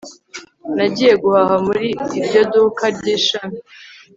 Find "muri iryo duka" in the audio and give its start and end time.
1.65-2.85